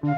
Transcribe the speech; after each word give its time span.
Komiði 0.00 0.16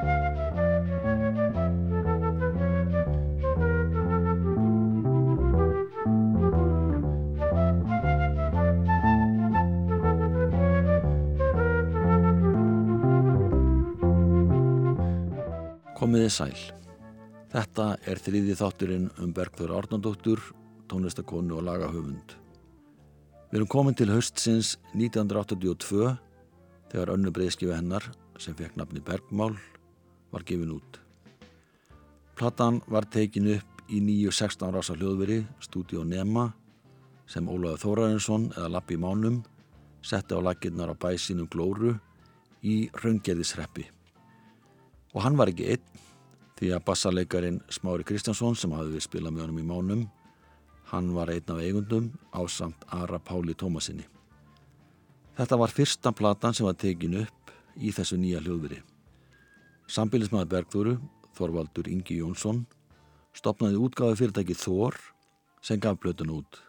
sæl. 16.30 16.54
Þetta 17.50 17.98
er 18.06 18.22
þriði 18.22 18.54
þátturinn 18.54 19.10
um 19.18 19.34
Bergþóra 19.34 19.82
Árnandóttur, 19.82 20.38
tónlistakonu 20.86 21.58
og 21.58 21.66
lagahöfund. 21.66 22.38
Við 23.50 23.58
erum 23.58 23.66
komin 23.74 23.98
til 23.98 24.14
höstsins 24.14 24.76
1982 24.94 26.14
þegar 26.94 27.16
önnu 27.18 27.34
breyðskifi 27.34 27.74
hennar 27.74 28.12
sem 28.42 28.56
fekk 28.58 28.76
nafni 28.76 29.02
Bergmál 29.04 29.54
var 30.32 30.44
gefin 30.46 30.74
út. 30.74 30.98
Platan 32.36 32.80
var 32.90 33.06
tekin 33.06 33.50
upp 33.54 33.82
í 33.92 34.00
nýju 34.02 34.32
16 34.32 34.72
rása 34.74 34.96
hljóðveri, 34.96 35.42
Studio 35.60 36.02
Nema, 36.04 36.48
sem 37.26 37.48
Ólaður 37.48 37.82
Þórarinsson 37.84 38.48
eða 38.56 38.70
Lappi 38.76 38.98
Mánum 38.98 39.42
setti 40.02 40.34
á 40.34 40.40
laginnar 40.42 40.90
á 40.90 40.96
bæsinu 40.98 41.46
Glóru 41.46 41.94
í 42.62 42.88
Raungerðisreppi. 43.02 43.86
Og 45.14 45.22
hann 45.22 45.38
var 45.38 45.52
ekki 45.52 45.68
einn 45.74 46.00
því 46.58 46.72
að 46.74 46.84
bassarleikarin 46.86 47.60
Smári 47.70 48.06
Kristjánsson 48.06 48.58
sem 48.58 48.72
hafði 48.74 48.96
við 48.96 49.06
spilað 49.06 49.36
með 49.36 49.44
honum 49.46 49.62
í 49.62 49.68
mánum 49.68 50.02
hann 50.92 51.12
var 51.16 51.30
einn 51.32 51.52
af 51.52 51.60
eigundum 51.62 52.10
á 52.36 52.40
samt 52.48 52.84
Ara 52.92 53.18
Páli 53.18 53.54
Tómasinni. 53.54 54.04
Þetta 55.36 55.58
var 55.58 55.72
fyrsta 55.72 56.12
platan 56.12 56.54
sem 56.54 56.66
var 56.66 56.76
tekin 56.76 57.22
upp 57.22 57.41
í 57.76 57.92
þessu 57.94 58.18
nýja 58.20 58.42
hljóðveri. 58.42 58.80
Sambilismæði 59.92 60.50
Bergþóru, 60.52 60.96
Þorvaldur 61.36 61.88
Ingi 61.90 62.18
Jónsson, 62.20 62.64
stopnaði 63.36 63.80
útgáði 63.80 64.18
fyrirtæki 64.20 64.56
Þór 64.58 64.98
sem 65.64 65.80
gaf 65.80 65.98
blötun 66.02 66.34
út. 66.34 66.60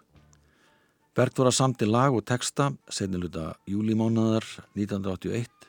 Bergþóra 1.14 1.52
samti 1.54 1.86
lag 1.86 2.16
og 2.16 2.26
texta 2.26 2.72
setniluta 2.90 3.52
júlimónaðar 3.70 4.48
1981 4.74 5.68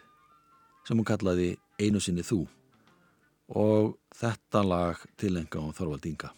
sem 0.86 0.96
hún 0.96 1.08
kallaði 1.08 1.50
Einu 1.80 2.00
sinni 2.00 2.24
þú 2.24 2.44
og 3.52 3.96
þetta 4.14 4.62
lag 4.64 5.02
tilenga 5.20 5.60
á 5.60 5.68
Þorvald 5.76 6.06
Inga. 6.08 6.32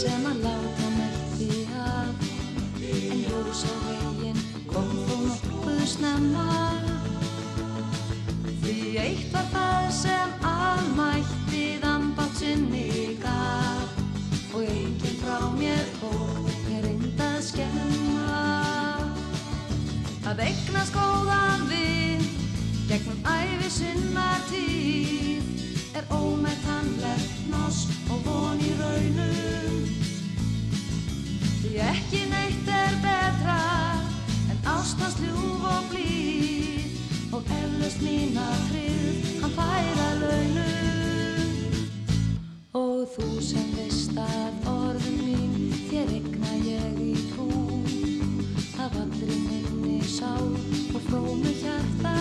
Sem 0.00 0.26
að 0.26 0.44
láta 0.44 0.88
merti 0.96 1.66
af. 1.76 2.28
En 2.80 3.22
ljós 3.24 3.62
á 3.68 3.74
veginn 3.84 4.38
kom 4.70 4.92
þó 5.06 5.16
nokkuð 5.26 5.80
snemma. 5.90 6.46
Því 8.62 8.76
eitt 9.02 9.34
var 9.34 9.48
það 9.52 9.88
sem 9.98 10.46
almætti 10.46 11.64
þambátt 11.82 12.38
sinni 12.38 13.16
gaf. 13.24 13.98
Og 14.54 14.62
enginn 14.64 15.18
frá 15.24 15.50
mér 15.58 15.82
tók 15.98 16.48
mér 16.68 16.86
reynda 16.86 17.32
skemma. 17.44 18.46
Að 20.30 20.46
eignast 20.46 20.94
góðan 20.94 21.66
vinn 21.68 22.24
gegnum 22.88 23.20
æfi 23.26 23.74
sinnar 23.80 24.48
tíð 24.48 25.98
er 25.98 26.08
ómetanlegt 26.14 27.39
því 31.70 31.78
ekki 31.86 32.20
neitt 32.26 32.68
er 32.74 32.94
betra 32.98 33.58
en 34.50 34.58
ástans 34.66 35.14
ljúf 35.22 35.62
og 35.70 35.84
blíð. 35.92 36.96
Og 37.30 37.46
eflust 37.46 38.02
mína 38.02 38.46
frið 38.66 39.28
hann 39.38 39.54
færa 39.54 40.08
launum 40.18 40.66
og 42.74 43.06
þú 43.14 43.28
sem 43.44 43.70
veist 43.76 44.18
að 44.18 44.66
orðum 44.72 45.22
mín 45.22 45.54
þér 45.92 46.10
egna 46.18 46.58
ég 46.66 46.98
í 47.06 47.14
trú. 47.30 47.46
Af 48.82 48.90
allri 49.04 49.38
minni 49.46 50.02
sál 50.02 50.50
og 50.90 51.00
frómu 51.06 51.54
hjarta. 51.62 52.16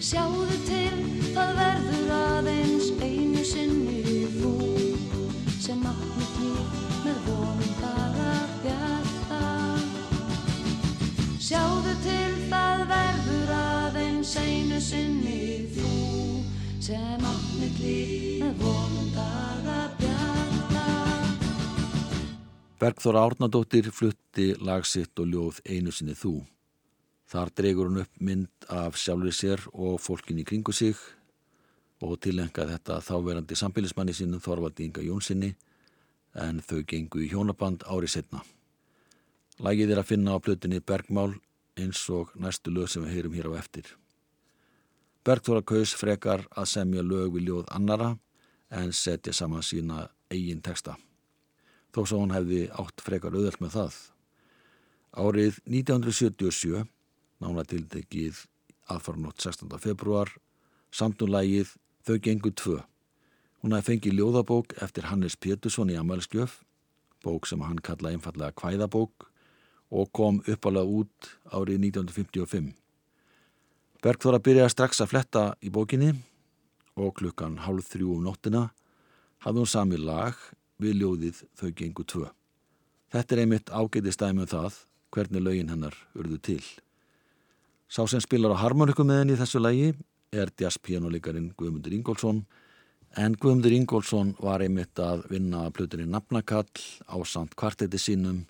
Sjáðu 0.00 0.60
til 0.64 0.96
það 1.36 1.56
verður 1.60 2.14
aðeins 2.16 2.39
sinni 14.80 15.68
þú 15.74 15.90
sem 16.80 17.24
átt 17.30 17.50
mitt 17.60 17.80
líf 17.82 18.40
með 18.40 18.62
vonum 18.62 19.10
daga 19.12 19.80
bjarta 20.00 20.84
Bergþóra 22.80 23.26
Árnadóttir 23.28 23.90
flutti 23.92 24.54
lagsitt 24.56 25.20
og 25.20 25.28
ljóð 25.28 25.60
einu 25.68 25.92
sinni 25.92 26.16
þú. 26.16 26.40
Þar 27.28 27.52
dregur 27.52 27.90
hún 27.90 28.00
upp 28.06 28.22
mynd 28.24 28.68
af 28.72 28.96
sjálfur 28.96 29.36
sér 29.36 29.66
og 29.70 30.00
fólkin 30.00 30.40
í 30.40 30.46
kringu 30.48 30.72
sig 30.72 30.96
og 32.00 32.16
tilenga 32.24 32.64
þetta 32.72 33.02
þáverandi 33.04 33.58
sambilismanni 33.60 34.16
sínum 34.16 34.40
Þorvaldi 34.40 34.88
Inga 34.88 35.04
Jónssoni 35.04 35.52
en 36.40 36.64
þau 36.64 36.80
gengu 36.88 37.20
í 37.20 37.28
hjónaband 37.28 37.84
ári 37.84 38.08
setna. 38.08 38.40
Lægið 39.60 39.92
er 39.92 40.00
að 40.00 40.12
finna 40.14 40.40
á 40.40 40.40
plötunni 40.40 40.80
Bergmál 40.80 41.34
eins 41.76 42.06
og 42.08 42.32
næstu 42.40 42.72
lög 42.72 42.88
sem 42.88 43.04
við 43.04 43.18
heyrum 43.18 43.36
hér 43.36 43.52
á 43.52 43.60
eftir. 43.60 43.99
Bergþóra 45.24 45.62
kaus 45.66 45.92
frekar 45.94 46.46
að 46.56 46.70
semja 46.72 47.02
lög 47.04 47.34
við 47.34 47.48
ljóð 47.48 47.66
annara 47.76 48.14
en 48.70 48.92
setja 48.92 49.34
saman 49.36 49.62
sína 49.66 50.06
eigin 50.30 50.62
texta. 50.64 50.96
Þó 51.92 52.04
svo 52.06 52.22
hún 52.22 52.34
hefði 52.34 52.68
átt 52.70 53.02
frekar 53.04 53.34
auðvelt 53.34 53.60
með 53.60 53.76
það. 53.76 53.98
Árið 55.10 55.58
1977, 55.66 56.84
nána 57.42 57.66
tildegið 57.66 58.44
aðfarnótt 58.90 59.42
16. 59.42 59.78
februar, 59.82 60.30
samtum 60.90 61.32
lægið 61.34 61.76
Þau 62.00 62.16
gengur 62.24 62.54
tvö 62.56 62.78
Hún 63.60 63.74
hafi 63.76 63.92
fengið 63.92 64.14
ljóðabók 64.16 64.72
eftir 64.80 65.04
Hannes 65.10 65.34
Pétursson 65.36 65.90
í 65.92 65.96
Amalskjöf, 66.00 66.62
bók 67.20 67.44
sem 67.44 67.60
hann 67.60 67.82
kallaði 67.84 68.16
einfallega 68.16 68.56
Kvæðabók 68.56 69.26
og 69.92 70.08
kom 70.16 70.38
uppalega 70.48 70.88
út 70.88 71.28
árið 71.52 71.82
1955. 71.90 72.70
Bergþóra 74.00 74.38
byrjaði 74.40 74.72
strax 74.72 75.02
að 75.04 75.10
fletta 75.12 75.40
í 75.60 75.68
bókinni 75.68 76.14
og 76.96 77.18
klukkan 77.18 77.58
hálf 77.66 77.90
þrjú 77.92 78.14
um 78.14 78.22
nóttina 78.24 78.70
hafði 79.44 79.60
hún 79.60 79.68
sami 79.68 79.98
lag 80.00 80.38
við 80.80 81.02
ljóðið 81.02 81.42
Þau 81.60 81.70
gengu 81.76 82.06
tvö. 82.08 82.30
Þetta 83.12 83.34
er 83.34 83.42
einmitt 83.42 83.68
ágæti 83.68 84.14
stæmi 84.14 84.46
um 84.46 84.48
það 84.48 84.78
hvernig 85.12 85.44
lögin 85.44 85.72
hennar 85.74 85.98
urðu 86.16 86.38
til. 86.40 86.62
Sá 87.92 88.06
sem 88.08 88.22
spilar 88.24 88.54
á 88.56 88.62
harmoniku 88.62 89.04
með 89.04 89.20
henni 89.20 89.36
í 89.36 89.40
þessu 89.42 89.60
lægi 89.60 89.92
er 90.32 90.52
jazzpianoleikarin 90.62 91.50
Guðmundur 91.58 91.92
Ingólfsson 91.98 92.44
en 93.20 93.36
Guðmundur 93.36 93.76
Ingólfsson 93.76 94.32
var 94.40 94.64
einmitt 94.64 94.96
að 95.02 95.26
vinna 95.28 95.66
að 95.66 95.74
pluturinn 95.76 96.14
Nafnakall 96.14 96.70
á 97.04 97.20
samt 97.28 97.52
kvarteti 97.58 98.00
sínum 98.00 98.46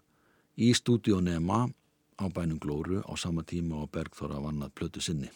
í 0.54 0.70
stúdíonema 0.78 1.64
á 2.20 2.28
bænum 2.28 2.58
Glóru 2.60 3.00
á 3.12 3.16
sama 3.16 3.42
tíma 3.42 3.76
og 3.82 3.90
Bergþóra 3.94 4.38
vannað 4.44 4.74
plötu 4.76 5.00
sinni. 5.00 5.30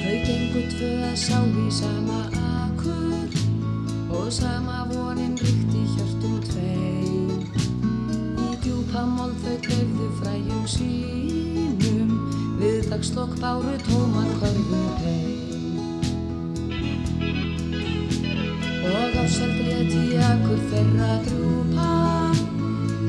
Þau 0.00 0.16
gengu 0.26 0.62
tvö 0.74 0.90
að 1.08 1.16
sá 1.26 1.38
í 1.64 1.66
sama 1.80 2.20
akkur 2.60 3.28
og 4.18 4.28
sama 4.40 4.84
vonin 4.92 5.34
ríkti 5.40 5.82
hjörtum 5.94 6.36
tveim. 6.50 7.40
Í 8.44 8.50
djúpa 8.60 9.06
mold 9.16 9.40
þau 9.46 9.56
dreifðu 9.64 10.10
fræjum 10.20 10.64
sínum 10.76 12.14
við 12.60 12.84
dagslokk 12.92 13.40
báru 13.40 13.80
tóman 13.88 14.30
körfur 14.40 14.94
heim. 15.06 15.53
Akkur 20.44 20.64
þeirra 20.68 21.12
drjúpa 21.24 21.92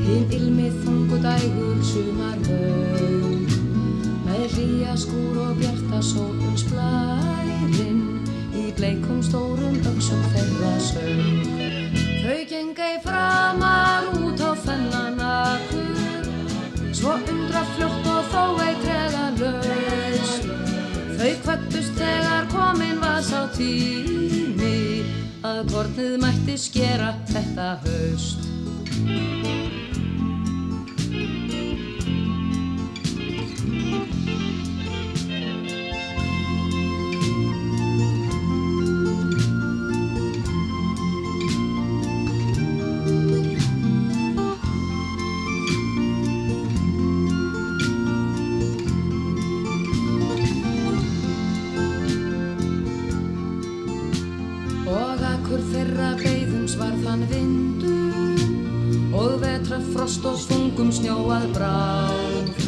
hinn 0.06 0.30
ilmið 0.32 0.76
þungu 0.84 1.18
dægur 1.20 1.82
sumar 1.84 2.38
vögn 2.46 3.42
með 4.24 4.54
hlýja 4.54 4.94
skúr 5.02 5.36
og 5.42 5.60
bjarta 5.60 6.00
sólum 6.00 6.56
splærin 6.56 8.00
í 8.56 8.64
bleikum 8.78 9.20
stórum 9.26 9.76
öksum 9.92 10.24
þeirra 10.32 10.72
sög. 10.86 11.52
Þau 12.24 12.40
gengi 12.54 12.90
framar 13.04 14.08
út 14.16 14.40
á 14.40 14.52
þennan 14.64 15.20
akkur, 15.28 16.34
svo 16.96 17.18
undra 17.20 17.66
fljótt 17.76 18.12
og 18.16 18.32
þó 18.32 18.44
ei 18.64 18.76
trega 18.80 19.30
laus. 19.42 20.36
Þau 21.20 21.32
kvættust 21.44 22.00
þegar 22.00 22.48
komin 22.56 23.02
var 23.04 23.20
sá 23.20 23.44
tími 23.52 24.15
að 25.46 25.58
kornið 25.70 26.14
mætti 26.22 26.56
skera 26.58 27.12
þetta 27.30 27.70
haust. 27.84 29.45
Vindur 57.30 58.40
Og 59.16 59.40
vetra 59.42 59.80
frost 59.92 60.26
og 60.28 60.38
þungum 60.46 60.92
snjóað 60.94 61.46
bráð 61.56 62.64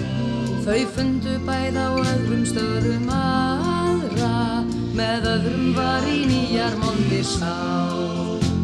Þau 0.68 0.82
fundu 0.96 1.38
bæð 1.46 1.78
á 1.80 1.88
öðrum 1.96 2.44
stöðum 2.48 3.08
aðra 3.12 4.34
Með 4.98 5.28
öðrum 5.36 5.70
var 5.76 6.04
í 6.10 6.24
nýjar 6.26 6.74
mondir 6.82 7.24
sá. 7.24 7.54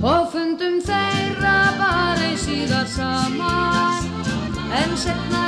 Og 0.04 0.26
fundum 0.34 0.80
þeirra 0.84 1.54
bara 1.78 2.28
í 2.28 2.36
síðar 2.42 2.90
saman 2.92 4.12
En 4.74 4.98
setna 5.00 5.43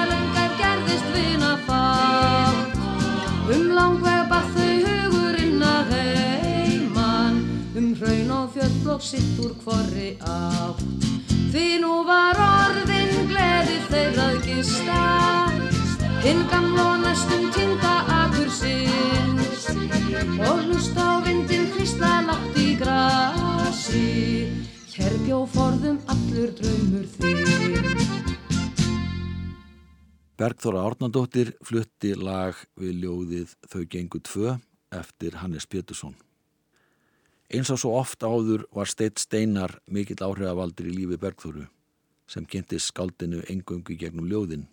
og 8.96 9.02
sitt 9.02 9.36
úr 9.44 9.52
hvorri 9.60 10.14
átt. 10.24 10.80
Því 11.52 11.64
nú 11.82 11.98
var 12.08 12.38
orðin 12.40 13.28
gleði 13.28 13.76
þeirra 13.90 14.28
að 14.30 14.46
gista. 14.46 15.00
Hinn 16.24 16.40
gamla 16.48 16.86
næstum 17.02 17.44
týnda 17.52 17.92
akur 18.22 18.48
sinn 18.50 19.36
Og 20.48 20.62
hlust 20.64 20.96
á 20.96 21.20
vindin 21.26 21.68
hristla 21.76 22.24
látt 22.24 22.56
í 22.56 22.72
grasi. 22.80 24.48
Hér 24.96 25.20
bjó 25.26 25.44
forðum 25.52 26.00
allur 26.08 26.56
draumur 26.56 27.04
þinn. 27.18 28.04
Bergþóra 30.40 30.86
Árnandóttir 30.88 31.52
flutti 31.64 32.16
lag 32.16 32.56
við 32.80 33.02
ljóðið 33.04 33.58
Þau 33.68 33.82
gengu 33.92 34.24
tvö 34.24 34.56
eftir 34.88 35.36
Hannes 35.42 35.68
Pétursson. 35.68 36.16
Eins 37.46 37.70
og 37.70 37.78
svo 37.78 37.92
oft 37.94 38.24
áður 38.26 38.64
var 38.74 38.90
Steitt 38.90 39.20
Steinar 39.22 39.76
mikill 39.86 40.18
áhrifavaldur 40.18 40.88
í 40.90 40.94
lífi 40.96 41.18
Bergþóru 41.22 41.68
sem 42.26 42.46
kynntist 42.50 42.90
skaldinu 42.90 43.44
engöngu 43.46 43.94
gegnum 43.94 44.26
ljóðin 44.26 44.64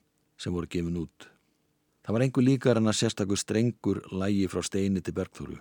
sem 0.41 0.53
voru 0.53 0.65
gefin 0.65 0.97
út. 0.97 1.27
Það 2.01 2.15
var 2.15 2.25
engu 2.25 2.41
líkar 2.41 2.81
en 2.81 2.89
að 2.89 2.97
sérstakur 2.97 3.37
strengur 3.37 4.01
lægi 4.09 4.49
frá 4.49 4.65
Steini 4.65 5.05
til 5.05 5.13
Bergþóru 5.13 5.59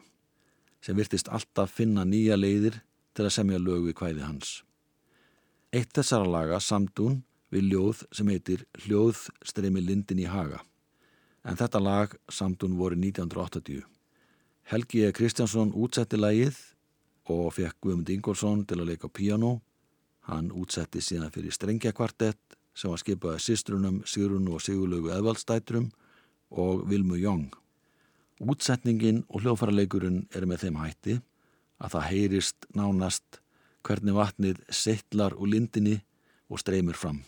sem 0.82 0.96
virtist 0.96 1.28
alltaf 1.28 1.76
finna 1.76 2.06
nýja 2.08 2.40
leiðir 2.40 2.80
til 3.12 3.28
að 3.28 3.36
semja 3.36 3.60
lög 3.60 3.84
við 3.90 3.98
kvæði 4.00 4.24
hans. 4.24 4.62
Eitt 5.70 5.92
þessara 5.92 6.26
laga 6.26 6.58
samdún 6.64 7.20
við 7.52 7.74
ljóð 7.74 8.02
sem 8.16 8.28
heitir 8.32 8.64
Hljóð 8.86 9.28
streymi 9.44 9.84
lindin 9.84 10.24
í 10.24 10.26
haga. 10.32 10.64
En 11.44 11.60
þetta 11.60 11.80
lag 11.82 12.16
samdún 12.32 12.78
voru 12.80 12.96
1980. 12.96 13.84
Helgi 14.72 15.04
E. 15.04 15.12
Kristjánsson 15.12 15.74
útsetti 15.76 16.16
lagið 16.16 16.56
og 17.30 17.52
fekk 17.54 17.78
Guðmund 17.82 18.10
Ingólfsson 18.10 18.64
til 18.66 18.80
að 18.80 18.92
leika 18.92 19.08
piano. 19.08 19.60
Hann 20.26 20.50
útsetti 20.54 21.02
síðan 21.02 21.32
fyrir 21.34 21.54
strengjakvartett 21.54 22.56
sem 22.74 22.90
var 22.90 23.02
skipaði 23.02 23.42
sýstrunum 23.42 24.00
Sigrun 24.08 24.48
og 24.52 24.62
Sigurlaugu 24.62 25.12
Eðvaldstætrum 25.14 25.90
og 26.50 26.86
Vilmu 26.88 27.18
Jóng. 27.20 27.50
Útsetningin 28.42 29.22
og 29.28 29.42
hljóðfæraleikurinn 29.42 30.24
er 30.34 30.46
með 30.50 30.66
þeim 30.66 30.80
hætti 30.82 31.18
að 31.82 31.94
það 31.96 32.08
heyrist 32.10 32.66
nánast 32.74 33.42
hvernig 33.86 34.16
vatnið 34.16 34.62
settlar 34.70 35.36
úr 35.36 35.52
lindinni 35.54 35.98
og 36.50 36.62
streymir 36.62 36.98
fram. 36.98 37.22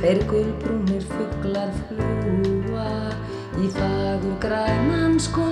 Tveir 0.00 0.22
gulbrúnir 0.30 1.02
fuglar 1.10 1.74
fljúa 1.76 2.86
í 3.60 3.68
fagur 3.74 4.38
grænan 4.40 5.20
skó. 5.20 5.50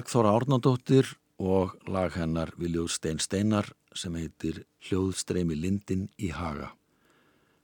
Bergþóra 0.00 0.30
Árnadóttir 0.32 1.04
og 1.36 1.74
lag 1.84 2.14
hennar 2.16 2.54
Viljóð 2.56 2.86
Stein 2.88 3.18
Steinar 3.20 3.66
sem 3.92 4.14
heitir 4.16 4.62
Hljóðstreymi 4.86 5.58
Lindin 5.60 6.06
í 6.16 6.30
Haga. 6.32 6.70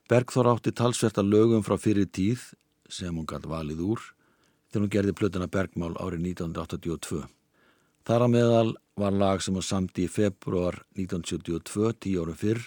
Bergþóra 0.05 0.53
átti 0.53 0.75
talsverta 0.77 1.25
lögum 1.25 1.65
frá 1.65 1.79
fyrir 1.81 2.11
tíð 2.13 2.43
sem 2.93 3.17
hún 3.17 3.25
gæti 3.25 3.49
valið 3.49 3.81
úr 3.87 4.05
þegar 4.69 4.85
hún 4.85 4.93
gerði 4.93 5.17
plötuna 5.17 5.49
Bergmál 5.49 5.97
árið 5.97 6.27
1982. 6.35 7.23
Þar 8.05 8.27
að 8.27 8.33
meðal 8.35 8.77
var 9.01 9.17
lag 9.17 9.41
sem 9.41 9.57
hún 9.57 9.65
samti 9.65 10.05
í 10.05 10.13
februar 10.13 10.83
1972, 10.93 11.97
tíu 12.05 12.21
árum 12.21 12.37
fyrr, 12.37 12.61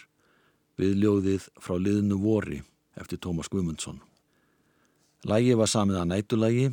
við 0.81 0.97
ljóðið 1.03 1.49
frá 1.61 1.77
liðinu 1.77 2.17
Vori 2.25 2.63
eftir 2.97 3.21
Tómas 3.21 3.53
Guðmundsson. 3.53 4.01
Lægi 5.29 5.53
var 5.61 5.69
samið 5.69 6.01
að 6.01 6.13
nætulægi 6.15 6.69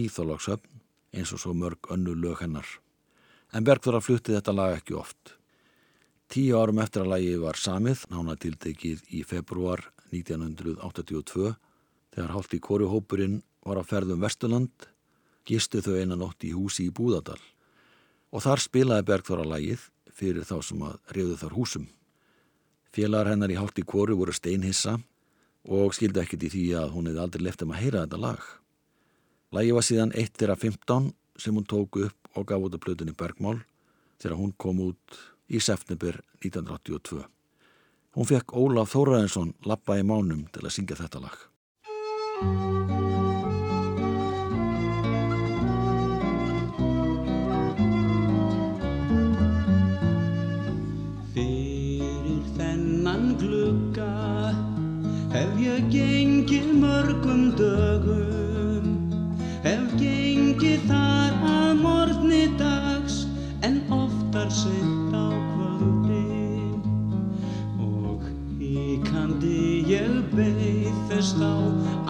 í 0.00 0.08
Þorlagshöfn 0.08 0.71
eins 1.12 1.32
og 1.32 1.42
svo 1.42 1.54
mörg 1.54 1.90
önnu 1.92 2.14
lög 2.16 2.42
hennar. 2.42 2.66
En 3.52 3.64
Bergþóra 3.64 4.00
flutti 4.00 4.32
þetta 4.32 4.54
lag 4.56 4.76
ekki 4.78 4.96
oft. 4.96 5.36
Tíu 6.32 6.56
árum 6.56 6.80
eftir 6.80 7.04
að 7.04 7.12
lagi 7.12 7.32
var 7.36 7.58
samið, 7.60 8.06
nána 8.08 8.38
tildegið 8.40 9.02
í 9.12 9.20
februar 9.28 9.84
1982, 10.12 11.52
þegar 12.14 12.32
hálft 12.32 12.54
í 12.56 12.60
kóruhópurinn 12.64 13.42
var 13.66 13.80
á 13.80 13.84
ferðum 13.84 14.22
Vesturland, 14.24 14.88
gistu 15.44 15.82
þau 15.84 15.98
einan 15.98 16.22
nótt 16.22 16.44
í 16.48 16.54
húsi 16.56 16.88
í 16.88 16.94
Búðardal. 16.94 17.40
Og 18.32 18.44
þar 18.46 18.64
spilaði 18.64 19.08
Bergþóra 19.10 19.44
lagið 19.44 19.84
fyrir 20.12 20.48
þá 20.48 20.56
sem 20.64 20.80
að 20.88 20.96
reyðu 21.12 21.36
þar 21.42 21.56
húsum. 21.58 21.86
Félagar 22.92 23.32
hennar 23.32 23.52
í 23.52 23.60
hálft 23.60 23.80
í 23.80 23.84
kóru 23.88 24.16
voru 24.16 24.32
steinhissa 24.36 24.98
og 25.68 25.94
skildi 25.96 26.20
ekkit 26.24 26.48
í 26.48 26.52
því 26.56 26.66
að 26.80 26.96
hún 26.96 27.08
hefði 27.08 27.24
aldrei 27.24 27.44
lefðið 27.46 27.72
að 27.72 27.82
heyra 27.82 28.04
þetta 28.06 28.20
lag. 28.24 28.42
Lægi 29.52 29.74
var 29.76 29.84
síðan 29.84 30.14
1-15 30.16 31.10
sem 31.36 31.54
hún 31.54 31.66
tók 31.68 31.98
upp 32.00 32.38
og 32.38 32.46
gaf 32.48 32.62
út 32.64 32.74
af 32.74 32.80
plötunni 32.80 33.12
Bergmál 33.12 33.60
þegar 34.22 34.38
hún 34.38 34.54
kom 34.56 34.80
út 34.80 35.18
í 35.52 35.60
september 35.60 36.22
1982. 36.40 37.20
Hún 38.16 38.28
fekk 38.28 38.56
Ólaf 38.56 38.94
Þóraðinsson 38.96 39.52
lappa 39.68 40.00
í 40.00 40.08
mánum 40.08 40.46
til 40.52 40.64
að 40.64 40.76
syngja 40.78 41.00
þetta 41.04 41.24
lag. 41.26 43.01
Þess 71.32 71.40
þá 71.40 71.52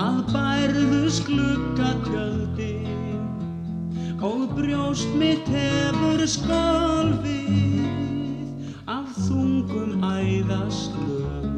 að 0.03 0.17
bærðus 0.33 1.19
glugga 1.27 1.91
tjöldin 2.07 3.21
og 4.23 4.55
brjóst 4.57 5.09
mitt 5.19 5.47
hefur 5.51 6.23
skolfið 6.27 7.51
af 8.91 9.09
þungum 9.27 10.03
æðaslögum. 10.03 11.53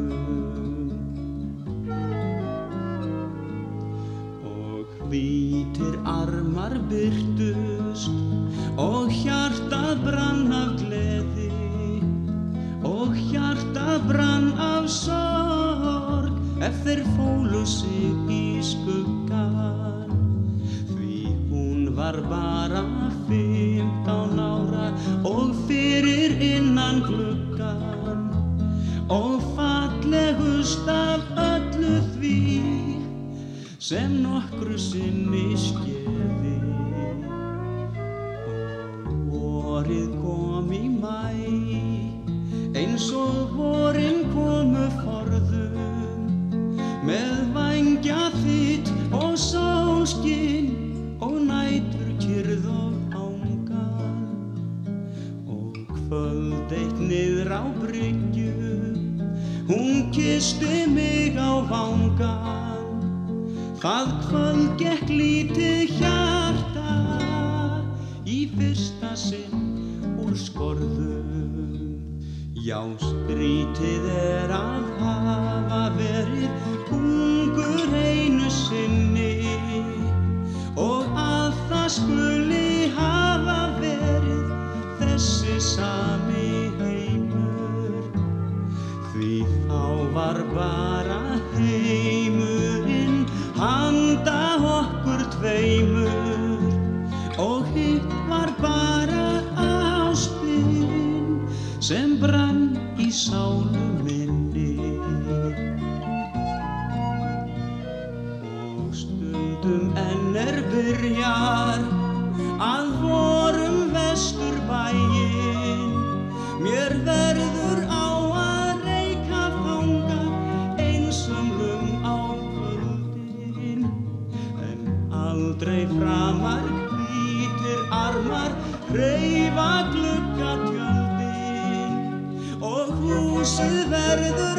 Og 4.44 4.86
hvítir 5.08 5.94
armar 6.04 6.76
byrtust 6.90 8.10
og 8.76 9.12
hjartað 9.22 10.04
brann 10.04 10.43
þeir 16.94 17.06
fólu 17.16 17.60
sig 17.66 18.28
í 18.30 18.62
skuggan 18.62 20.12
því 20.92 21.16
hún 21.50 21.88
var 21.96 22.20
bara 22.30 22.84
fimmtán 23.26 24.38
ára 24.38 24.92
og 25.26 25.56
fyrir 25.66 26.36
innan 26.38 27.02
gluggan 27.08 28.30
og 29.10 29.42
fallegust 29.56 30.86
af 30.86 31.26
öllu 31.48 31.98
því 32.14 32.38
sem 33.82 34.20
nokkru 34.22 34.78
sinni 34.78 35.48
skeði 35.58 36.43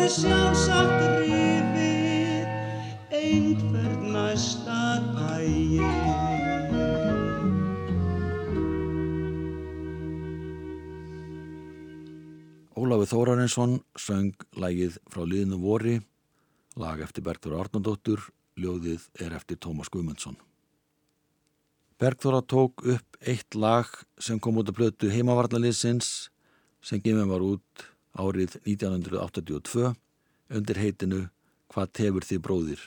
verður 0.06 0.22
sjálfsagt 0.22 1.00
rifið 1.18 2.50
einhvern 3.18 4.04
næsta 4.14 4.82
daginn 5.16 6.76
Ólafur 12.76 13.10
Þórarinsson 13.10 13.80
söng 13.98 14.46
lagið 14.54 15.00
frá 15.10 15.24
liðinu 15.26 15.58
Vori, 15.64 15.96
lag 16.78 17.02
eftir 17.02 17.26
Bergþóra 17.26 17.64
Arnaldóttur, 17.64 18.22
ljóðið 18.62 19.08
er 19.26 19.34
eftir 19.40 19.58
Tómas 19.58 19.90
Guðmundsson. 19.90 20.38
Bergþóra 21.98 22.44
tók 22.46 22.86
upp 22.86 23.18
eitt 23.26 23.58
lag 23.58 23.90
sem 24.22 24.38
kom 24.38 24.62
út 24.62 24.70
af 24.70 24.78
plötu 24.78 25.10
heimavarnaliðsins 25.10 26.30
sem 26.86 27.02
gefin 27.02 27.32
var 27.32 27.42
út 27.42 27.90
árið 28.16 28.60
1982 28.66 29.94
undir 30.56 30.80
heitinu 30.80 31.26
Hvað 31.76 31.92
tefur 31.98 32.26
þið 32.26 32.42
bróðir? 32.46 32.82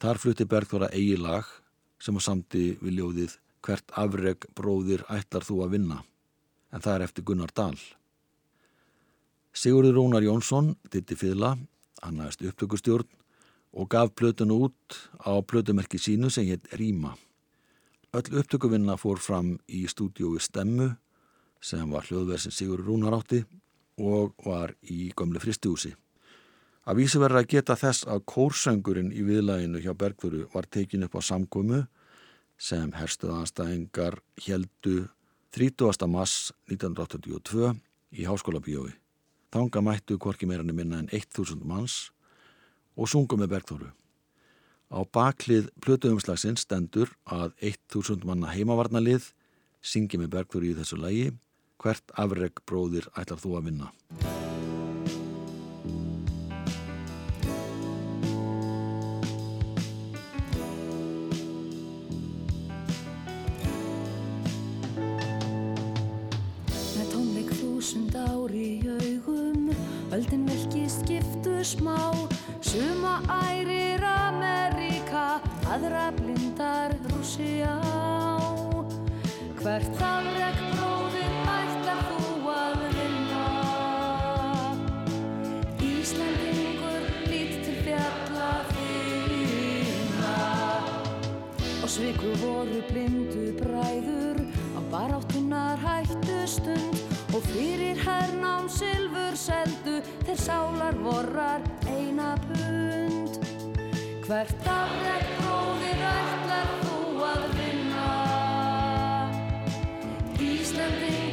Þar 0.00 0.20
flutti 0.22 0.44
Bergþóra 0.48 0.90
eigi 0.94 1.16
lag 1.20 1.48
sem 2.00 2.16
á 2.16 2.20
samti 2.22 2.74
við 2.80 3.00
ljóðið 3.00 3.34
Hvert 3.64 3.94
afreg 3.96 4.46
bróðir 4.56 5.04
ætlar 5.12 5.44
þú 5.46 5.62
að 5.64 5.74
vinna? 5.76 5.98
En 6.72 6.84
það 6.84 6.94
er 6.94 7.04
eftir 7.06 7.24
Gunnar 7.24 7.52
Dahl. 7.56 7.78
Sigurður 9.54 9.98
Rónar 9.98 10.24
Jónsson 10.26 10.74
ditti 10.92 11.16
fyrla, 11.16 11.54
hann 12.02 12.20
aðeins 12.20 12.40
upptökustjórn 12.50 13.08
og 13.74 13.88
gaf 13.90 14.12
plötunu 14.18 14.58
út 14.66 14.98
á 15.22 15.32
plötumerki 15.40 15.98
sínu 15.98 16.30
sem 16.30 16.48
hétt 16.48 16.68
Ríma. 16.76 17.14
Öll 18.14 18.40
upptökuvinna 18.40 18.98
fór 19.00 19.22
fram 19.22 19.54
í 19.68 19.86
stúdiói 19.90 20.42
Stemmu 20.42 20.90
sem 21.64 21.88
var 21.90 22.04
hljóðverð 22.08 22.46
sem 22.46 22.54
Sigurður 22.54 22.90
Rónar 22.90 23.16
átti 23.20 23.44
og 24.00 24.34
var 24.44 24.74
í 24.82 25.12
gömle 25.16 25.42
fristihúsi. 25.42 25.94
Að 26.84 27.00
vísu 27.00 27.20
verður 27.22 27.40
að 27.40 27.50
geta 27.54 27.76
þess 27.80 28.04
að 28.10 28.24
kórsöngurinn 28.28 29.12
í 29.14 29.22
viðlæginu 29.24 29.80
hjá 29.80 29.94
Bergþóru 29.96 30.44
var 30.52 30.66
tekin 30.68 31.06
upp 31.06 31.16
á 31.16 31.20
samkomu 31.24 31.84
sem 32.60 32.92
herstuðanstæðingar 32.92 34.18
heldu 34.44 35.06
30. 35.56 36.06
mass 36.10 36.52
1982 36.68 37.72
í 38.12 38.26
Háskóla 38.28 38.60
bíói. 38.60 38.92
Þanga 39.54 39.80
mættu 39.86 40.18
hvorki 40.18 40.48
meirani 40.50 40.74
minna 40.74 40.98
en 40.98 41.08
1000 41.08 41.62
manns 41.64 42.10
og 42.98 43.08
sungum 43.08 43.40
með 43.40 43.54
Bergþóru. 43.54 43.88
Á 44.92 45.00
baklið 45.08 45.70
plötuumslagsins 45.80 46.66
stendur 46.66 47.14
að 47.24 47.54
1000 47.62 48.26
manna 48.28 48.52
heimavarnalið 48.52 49.30
syngi 49.80 50.20
með 50.20 50.34
Bergþóru 50.36 50.72
í 50.72 50.76
þessu 50.76 51.00
lægi 51.00 51.32
hvert 51.82 52.14
afreg 52.20 52.60
bróðir 52.68 53.06
ætlar 53.18 53.40
þú 53.42 53.56
að 53.58 53.68
vinna. 53.68 53.88
Með 66.94 67.06
tónleik 67.12 67.52
þúsund 67.58 68.14
ári 68.14 68.66
í 68.78 68.94
augum 68.94 69.72
Öldin 70.14 70.46
velki 70.46 70.84
skiptu 70.88 71.58
smá 71.66 71.98
Suma 72.62 73.18
ærir 73.42 74.04
Ameríka 74.06 75.40
Aðra 75.74 76.10
blindar 76.14 76.94
Rússía 77.10 77.74
Hvert 79.58 80.04
afreg 80.06 80.62
bróðir 80.70 81.03
sviku 91.94 92.30
voru 92.42 92.80
blindu 92.88 93.52
bræður 93.54 94.40
á 94.74 94.80
baráttunar 94.90 95.78
hættu 95.78 96.38
stund 96.50 96.96
og 97.30 97.44
fyrir 97.52 98.00
hernám 98.02 98.66
silfur 98.66 99.36
seldu 99.38 100.00
þeir 100.26 100.40
sálar 100.46 100.98
vorrar 101.04 101.62
eina 101.86 102.32
pund. 102.48 103.38
Hvert 104.26 104.70
afreg 104.74 105.28
bróðir 105.38 106.02
ætlar 106.10 106.72
þú 106.82 106.98
að 107.28 107.44
vinna? 107.60 108.08
Íslandingur 110.50 111.23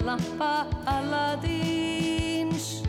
lampa 0.00 0.66
Aladíns 0.88 2.82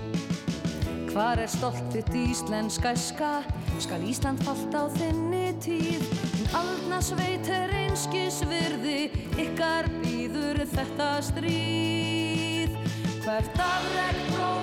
Hvar 1.14 1.38
er 1.38 1.52
stolt 1.52 1.84
þitt 1.94 2.16
íslensk 2.18 2.88
æska? 2.90 3.44
Skal 3.84 4.02
Ísland 4.10 4.42
falt 4.48 4.74
á 4.74 4.90
þinni 4.96 5.52
tíð? 5.62 6.08
En 6.40 6.58
aldna 6.64 6.98
sveit 7.06 7.46
er 7.54 7.70
einskis 7.84 8.42
virði, 8.50 9.12
ykkar 9.38 9.92
býður 10.00 10.64
þetta 10.74 11.12
stríð. 11.30 12.74
Hvert 13.22 13.62
afreg 13.62 14.22
bróðir 14.34 14.54
ætlar 14.54 14.63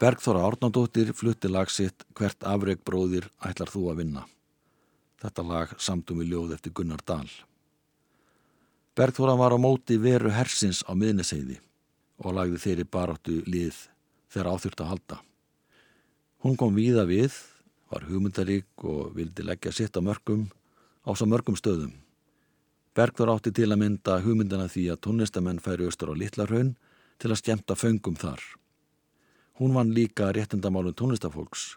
Bergþóra 0.00 0.46
Árnadóttir 0.48 1.10
flutti 1.12 1.48
lag 1.48 1.68
sitt 1.68 2.06
Hvert 2.16 2.44
afreg 2.48 2.78
bróðir 2.88 3.26
ætlar 3.44 3.68
þú 3.68 3.82
að 3.90 3.98
vinna. 3.98 4.22
Þetta 5.20 5.42
lag 5.44 5.74
samtum 5.76 6.22
við 6.22 6.30
ljóð 6.32 6.54
eftir 6.56 6.72
Gunnar 6.72 7.02
Dahl. 7.04 7.28
Bergþóra 8.96 9.34
var 9.36 9.52
á 9.52 9.58
móti 9.60 9.98
veru 10.00 10.32
hersins 10.32 10.80
á 10.88 10.96
miðneseiði 10.96 11.58
og 12.24 12.32
lagði 12.32 12.60
þeirri 12.62 12.86
baráttu 12.88 13.34
lið 13.44 13.76
þegar 14.32 14.48
áþurft 14.54 14.80
að 14.80 14.90
halda. 14.94 15.18
Hún 16.40 16.56
kom 16.56 16.72
víða 16.80 17.04
við, 17.04 17.36
var 17.92 18.08
hugmyndarík 18.08 18.86
og 18.88 19.12
vildi 19.18 19.44
leggja 19.44 19.74
sitt 19.82 20.00
á 20.00 20.00
mörgum 20.00 20.46
á 21.04 21.12
svo 21.12 21.28
mörgum 21.28 21.60
stöðum. 21.60 21.92
Bergþóra 22.96 23.36
átti 23.36 23.52
til 23.52 23.68
að 23.68 23.82
mynda 23.84 24.16
hugmyndana 24.24 24.72
því 24.72 24.86
að 24.94 25.02
tónlistamenn 25.04 25.60
færi 25.60 25.84
austur 25.84 26.16
á 26.16 26.16
Littlarhaun 26.16 26.72
til 27.20 27.34
að 27.34 27.40
skemmta 27.44 27.76
föngum 27.76 28.16
þar. 28.16 28.40
Hún 29.60 29.74
vann 29.76 29.92
líka 29.92 30.32
réttindamálum 30.32 30.94
tónlistafólks 30.96 31.76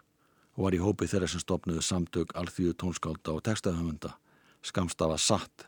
og 0.56 0.62
var 0.64 0.72
í 0.72 0.78
hópi 0.80 1.04
þeirra 1.04 1.26
sem 1.28 1.42
stopnuðu 1.42 1.82
samtök 1.84 2.30
alþjóðu 2.32 2.76
tónskálda 2.80 3.34
og 3.36 3.42
textahöfunda, 3.44 4.14
skamstafa 4.64 5.18
satt. 5.20 5.66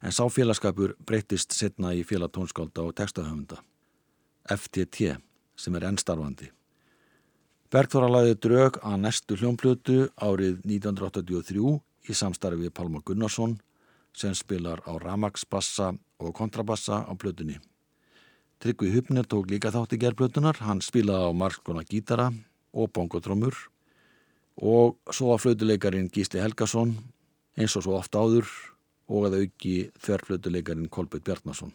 En 0.00 0.16
sá 0.16 0.24
félagskapur 0.32 0.94
breytist 1.04 1.52
setna 1.52 1.92
í 1.92 2.06
félag 2.08 2.32
tónskálda 2.32 2.86
og 2.88 2.96
textahöfunda, 2.96 3.60
FTT, 4.48 5.18
sem 5.60 5.76
er 5.76 5.90
ennstarfandi. 5.90 6.48
Bergþóra 7.68 8.08
laði 8.08 8.38
drög 8.40 8.80
að 8.80 9.02
næstu 9.04 9.36
hljómplötu 9.36 9.98
árið 10.16 10.62
1983 10.64 11.76
í 12.08 12.16
samstarfi 12.16 12.64
við 12.64 12.72
Pálma 12.80 13.04
Gunnarsson 13.04 13.58
sem 14.16 14.32
spilar 14.34 14.80
á 14.88 14.96
ramagsbassa 14.96 15.92
og 16.16 16.32
kontrabassa 16.34 17.04
á 17.04 17.12
plötunni. 17.12 17.60
Tryggvi 18.60 18.90
Hupner 18.92 19.24
tók 19.24 19.48
líka 19.48 19.70
þátt 19.72 19.94
í 19.96 19.98
gerðplötunar, 20.02 20.58
hann 20.60 20.82
spilaði 20.84 21.32
á 21.32 21.32
margskona 21.32 21.80
gítara 21.88 22.26
og 22.76 22.90
bongotrömmur 22.92 23.56
og 24.60 24.98
svo 25.08 25.30
að 25.32 25.46
flötuleikarin 25.46 26.10
Gísli 26.12 26.42
Helgason 26.42 26.92
eins 27.56 27.76
og 27.78 27.86
svo 27.86 27.94
oft 27.96 28.12
áður 28.12 28.50
og 29.08 29.30
að 29.30 29.36
auki 29.38 29.76
þverflötuleikarin 30.04 30.90
Kolbjörn 30.92 31.24
Bjarnason. 31.24 31.72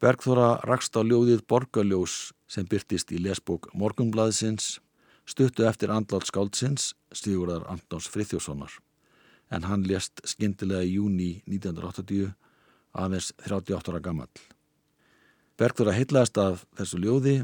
Bergþóra 0.00 0.62
rakst 0.64 0.96
á 0.96 1.04
ljóðið 1.04 1.42
Borgaljós 1.44 2.32
sem 2.48 2.64
byrtist 2.64 3.12
í 3.12 3.20
lesbók 3.20 3.68
Morgunblæðsins 3.76 4.78
stuttu 5.28 5.66
eftir 5.68 5.92
andlátt 5.92 6.30
skáldsins 6.30 6.94
Stígurðar 7.12 7.66
Antons 7.68 8.08
Frithjóssonar 8.08 8.78
en 9.52 9.68
hann 9.68 9.84
lést 9.84 10.24
skindilega 10.24 10.88
í 10.88 10.96
júni 10.96 11.28
1980 11.44 12.32
aðeins 12.96 13.34
38 13.44 13.92
ára 13.92 14.00
gammal. 14.00 14.32
Bergþóra 15.60 15.92
heitlaðist 15.92 16.38
af 16.40 16.62
þessu 16.78 16.98
ljóði 17.02 17.34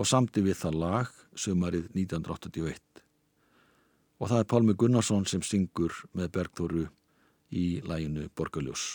og 0.00 0.06
samti 0.08 0.40
við 0.40 0.56
það 0.62 0.78
lag 0.80 1.10
sömarið 1.36 1.90
1981 1.92 3.02
og 4.16 4.30
það 4.30 4.38
er 4.40 4.48
Pálmi 4.48 4.76
Gunnarsson 4.80 5.28
sem 5.28 5.44
syngur 5.44 5.98
með 6.16 6.30
Bergþóru 6.38 6.86
í 7.52 7.66
læginu 7.84 8.30
Borgaljós. 8.32 8.94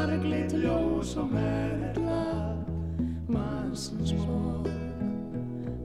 Marglit 0.00 0.52
ljós 0.52 1.16
og 1.16 1.28
merla. 1.32 2.56
Mannsins 3.28 4.12
borg 4.12 4.68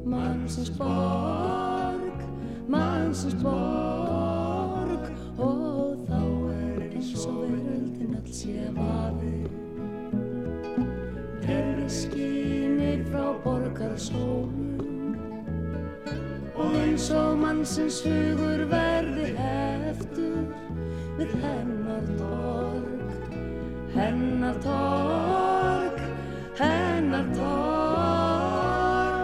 mannsins 0.06 0.70
borg 0.78 2.22
mannsins 2.68 3.36
borg. 3.44 5.10
Og 5.38 6.06
þá 6.08 6.22
er 6.54 6.86
eins 6.90 7.26
og 7.26 7.42
veröldin 7.52 8.16
all 8.18 8.32
sé 8.34 8.70
vafi. 8.78 9.34
Er 11.58 11.84
skýni 11.88 12.94
frá 13.10 13.28
borgarsólum 13.44 14.54
og 16.56 16.72
eins 16.82 17.12
og 17.12 17.38
mannsins 17.38 18.00
hugur 18.06 18.66
við 18.72 19.15
hennar 21.44 22.06
torg 22.18 22.96
hennar 23.96 24.56
torg, 24.64 26.00
hennar 26.60 27.28
torg. 27.36 28.82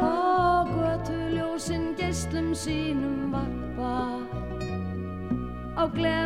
Og 0.08 0.68
götuljósinn 0.78 1.96
geyslum 2.00 2.54
sínum 2.56 3.32
varpa 3.34 3.96
á 5.76 5.84
gler 5.96 6.21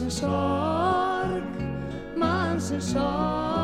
mannsins 0.00 0.20
sorg 0.20 1.42
mannsins 2.16 2.92
sorg 2.92 3.59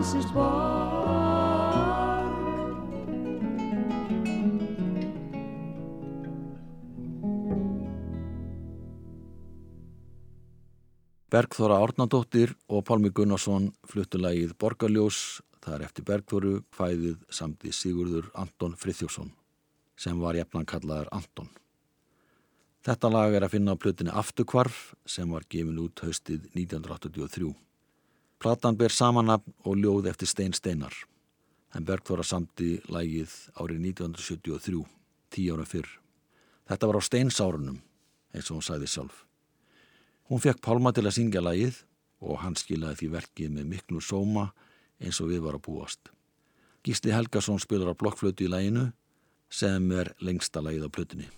mannsins 0.00 0.32
borg 0.32 0.80
Bergþóra 11.30 11.76
Árnadóttir 11.78 12.56
og 12.68 12.82
Pálmi 12.88 13.12
Gunnarsson 13.14 13.68
fluttulægið 13.86 14.56
Borgaljós, 14.58 15.42
það 15.60 15.76
er 15.76 15.84
eftir 15.86 16.08
Bergþóru 16.08 16.56
hvæðið 16.74 17.20
samt 17.28 17.68
í 17.68 17.70
Sigurður 17.70 18.32
Anton 18.34 18.74
Frithjófsson 18.80 19.30
sem 20.00 20.18
var 20.18 20.34
jafnan 20.34 20.66
kallaðar 20.66 21.12
Anton. 21.12 21.52
Þetta 22.82 23.12
lag 23.12 23.36
er 23.36 23.44
að 23.44 23.58
finna 23.58 23.76
á 23.76 23.80
plötinni 23.80 24.16
Afturkvarf 24.16 24.94
sem 25.04 25.28
var 25.28 25.44
gefin 25.44 25.78
út 25.84 26.00
haustið 26.02 26.48
1983. 26.56 27.52
Platan 28.40 28.76
ber 28.80 28.88
samanabn 28.88 29.52
og 29.68 29.76
ljóð 29.76 30.06
eftir 30.08 30.28
Stein 30.30 30.54
Steinar. 30.56 30.94
En 31.76 31.84
Bergþóra 31.84 32.24
samti 32.24 32.78
lægið 32.88 33.34
árið 33.60 33.82
1973, 33.92 34.80
tíu 35.28 35.54
ára 35.54 35.66
fyrr. 35.68 35.90
Þetta 36.70 36.88
var 36.88 36.98
á 36.98 37.02
Steinsárunum, 37.04 37.76
eins 38.32 38.48
og 38.48 38.56
hún 38.56 38.64
sæði 38.64 38.88
sjálf. 38.88 39.26
Hún 40.30 40.40
fekk 40.40 40.62
Pálma 40.64 40.94
til 40.96 41.04
að 41.04 41.18
syngja 41.18 41.42
lægið 41.44 41.82
og 42.24 42.40
hann 42.40 42.56
skilaði 42.56 43.02
því 43.02 43.10
verkið 43.18 43.52
með 43.58 43.68
miklu 43.74 44.00
sóma 44.00 44.46
eins 45.00 45.20
og 45.20 45.34
við 45.34 45.44
var 45.44 45.58
að 45.58 45.66
búast. 45.68 46.00
Gísli 46.80 47.12
Helgason 47.12 47.60
spilur 47.60 47.92
á 47.92 48.00
blokkflötu 48.00 48.48
í 48.48 48.52
læginu 48.52 48.88
sem 49.52 49.92
er 49.92 50.14
lengsta 50.24 50.64
lægið 50.64 50.88
á 50.88 50.90
plötunni. 50.96 51.28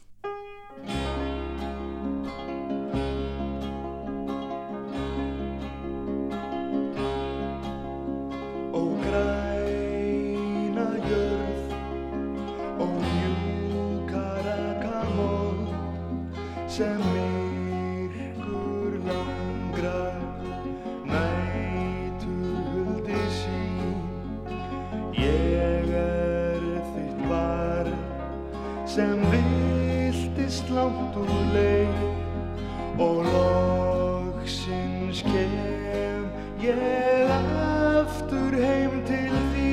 ég 36.63 37.31
aftur 37.59 38.55
heim 38.55 38.93
til 39.09 39.33
því 39.53 39.71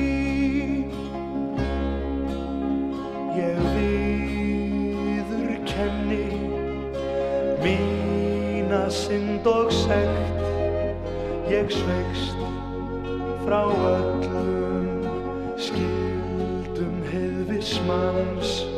ég 3.38 3.60
viður 3.75 5.52
kenni 5.69 6.39
mína 7.62 8.82
synd 9.02 9.45
og 9.54 9.69
segt 9.84 10.41
ég 11.54 11.69
sveikst 11.78 12.41
frá 13.45 13.62
öllum 13.69 15.06
skildum 15.62 16.97
hefðismanns 17.13 18.68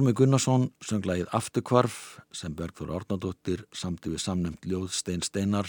Pálmi 0.00 0.14
Gunnarsson 0.16 0.62
söng 0.80 1.04
lagið 1.04 1.26
Afturkvarf 1.36 1.94
sem 2.32 2.54
Bergþór 2.56 2.94
Árnardóttir 2.96 3.66
samti 3.76 4.08
við 4.08 4.22
samnemt 4.24 4.64
ljóð 4.64 4.86
Stein 4.96 5.20
Steinar 5.20 5.68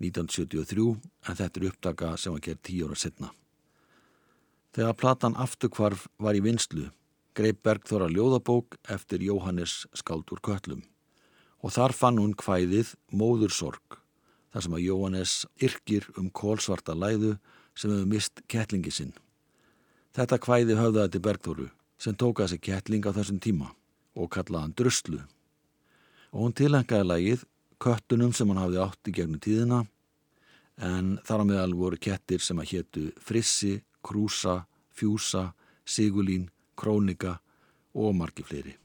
1973 0.00 0.86
en 1.28 1.36
þetta 1.36 1.60
er 1.60 1.66
upptaka 1.68 2.14
sem 2.16 2.32
var 2.32 2.46
gerð 2.46 2.62
tíu 2.64 2.88
ára 2.88 2.96
setna. 2.96 3.28
Þegar 4.72 4.96
platan 4.96 5.36
Afturkvarf 5.36 6.08
var 6.16 6.40
í 6.40 6.40
vinslu 6.48 6.86
greip 7.36 7.60
Bergþóra 7.60 8.08
ljóðabók 8.08 8.80
eftir 8.88 9.28
Jóhannes 9.28 9.82
Skáldur 9.92 10.40
Köllum 10.40 10.86
og 11.60 11.76
þar 11.76 11.92
fann 11.92 12.24
hún 12.24 12.32
hvæðið 12.40 12.96
Móðursorg 13.12 14.00
þar 14.48 14.64
sem 14.64 14.80
að 14.80 14.86
Jóhannes 14.88 15.40
yrkir 15.60 16.08
um 16.16 16.32
kólsvarta 16.32 16.96
læðu 16.96 17.36
sem 17.76 17.92
hefur 17.92 18.14
mist 18.16 18.40
kettlingi 18.48 18.96
sinn. 18.96 19.12
Þetta 20.16 20.40
hvæði 20.40 20.80
höfðaði 20.80 21.18
til 21.18 21.28
Bergþóru 21.28 21.74
sem 21.98 22.16
tók 22.16 22.42
að 22.42 22.54
sig 22.54 22.62
kettling 22.68 23.06
á 23.06 23.12
þessum 23.12 23.40
tíma 23.42 23.72
og 24.18 24.30
kallaði 24.34 24.64
hann 24.64 24.74
druslu. 24.78 25.20
Og 26.32 26.40
hún 26.44 26.56
tilengaði 26.56 27.08
lagið 27.08 27.46
köttunum 27.82 28.34
sem 28.34 28.50
hann 28.50 28.62
hafði 28.62 28.82
átt 28.84 29.10
í 29.10 29.14
gegnum 29.18 29.42
tíðina 29.42 29.84
en 30.78 31.16
þar 31.26 31.42
á 31.42 31.48
meðal 31.50 31.74
voru 31.78 31.98
kettir 31.98 32.42
sem 32.42 32.58
að 32.58 32.74
héttu 32.74 33.06
Frissi, 33.18 33.78
Krúsa, 34.02 34.60
Fjúsa, 34.94 35.52
Sigulín, 35.84 36.48
Krónika 36.78 37.38
og 37.94 38.14
margi 38.14 38.46
fleiri. 38.46 38.78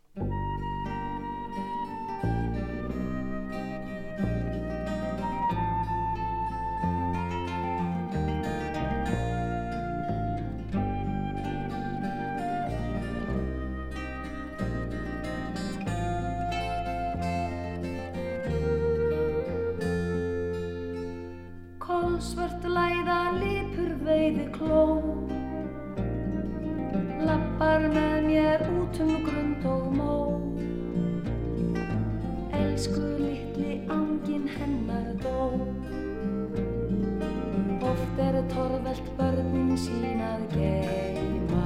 Börnin 39.83 40.03
sín 40.03 40.21
að 40.21 40.43
geima 40.53 41.65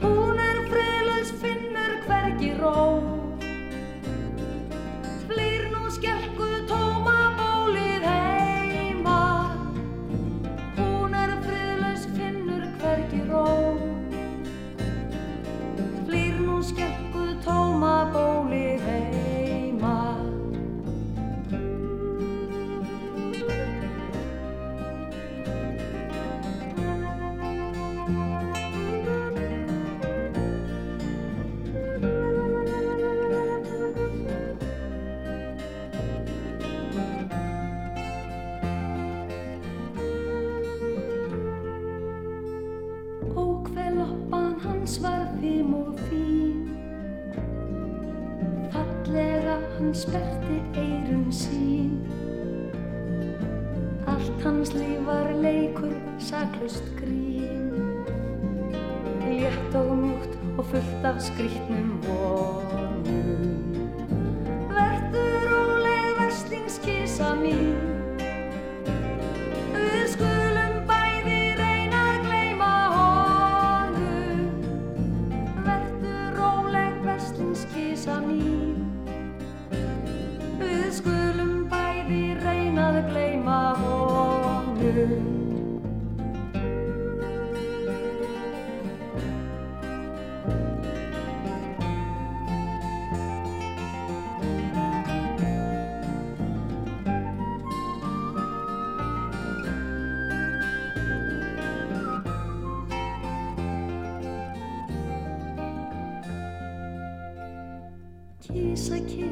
Hún 0.00 0.38
er 0.38 0.62
friðlaus 0.70 1.32
finnur 1.40 1.98
hvergi 2.06 2.54
ró 2.60 2.91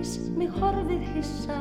Mér 0.01 0.48
horfið 0.57 1.03
hissa 1.14 1.59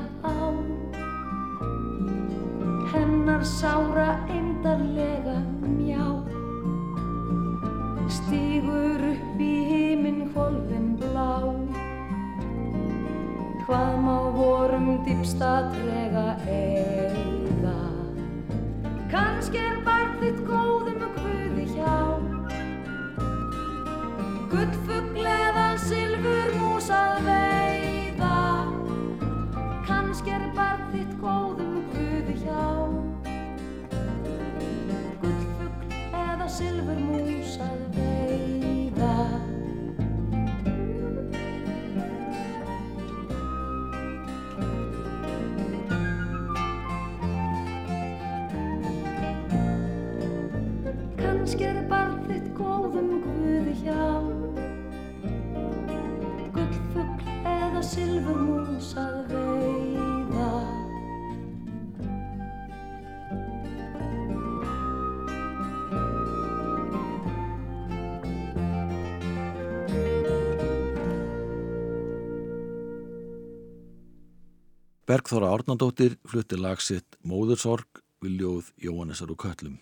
Bergþóra 75.10 75.48
Árnandóttir 75.50 76.20
flutti 76.30 76.54
lagsitt 76.54 77.16
Móðursorg 77.26 78.04
við 78.22 78.44
ljóð 78.44 78.68
Jóhannesar 78.78 79.32
og 79.34 79.40
Köllum. 79.42 79.80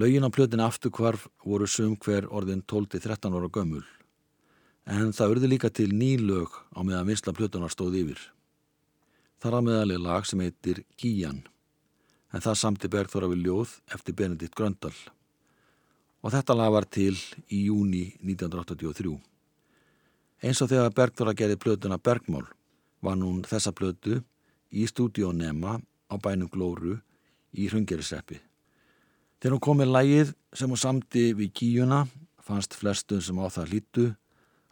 Laugin 0.00 0.24
á 0.24 0.32
plötin 0.32 0.62
afturkvarf 0.64 1.26
voru 1.44 1.68
sum 1.68 1.92
hver 2.00 2.24
orðin 2.32 2.62
12-13 2.64 3.36
ára 3.36 3.52
gömul 3.52 3.84
en 4.88 5.12
það 5.12 5.34
urði 5.34 5.52
líka 5.52 5.68
til 5.68 5.90
ný 5.92 6.14
lög 6.24 6.56
á 6.72 6.80
meðan 6.80 7.04
vinsla 7.10 7.36
plötunar 7.36 7.68
stóð 7.68 8.00
yfir. 8.00 8.24
Þar 9.44 9.60
að 9.60 9.68
meðalið 9.68 10.04
lag 10.08 10.24
sem 10.24 10.40
heitir 10.40 10.84
Gíjan 10.96 11.44
en 12.32 12.48
það 12.48 12.60
samti 12.64 12.88
Bergþóra 12.88 13.28
við 13.28 13.44
ljóð 13.44 13.78
eftir 13.92 14.16
Benedikt 14.16 14.56
Gröndal 14.56 14.96
og 16.24 16.32
þetta 16.32 16.56
lag 16.56 16.72
var 16.80 16.88
til 16.88 17.12
í 17.52 17.66
júni 17.68 18.06
1983. 18.24 19.18
Eins 20.40 20.64
og 20.64 20.72
þegar 20.72 20.96
Bergþóra 20.96 21.36
gerði 21.36 21.60
plötuna 21.60 22.00
Bergmál 22.00 22.48
var 23.02 23.16
hún 23.16 23.44
þessa 23.46 23.72
plötu 23.72 24.22
í 24.70 24.86
stúdíónema 24.88 25.78
á 26.08 26.14
bænum 26.16 26.50
Glóru 26.50 26.98
í 27.52 27.68
Hrungeriseppi. 27.68 28.40
Þegar 29.38 29.54
hún 29.54 29.64
kom 29.64 29.78
með 29.78 29.94
lægið 29.94 30.34
sem 30.52 30.70
hún 30.70 30.80
samti 30.80 31.30
við 31.38 31.52
kíuna 31.54 32.06
fannst 32.42 32.74
flestum 32.74 33.22
sem 33.22 33.38
á 33.38 33.46
það 33.52 33.72
hlýttu 33.72 34.06